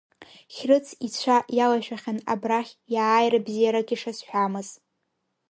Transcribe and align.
Хьрыц 0.55 0.87
ицәа 1.07 1.37
иалашәахьан 1.57 2.19
абрахь 2.33 2.73
иааира 2.93 3.39
бзиарак 3.45 3.89
ишазҳәамыз. 3.95 4.69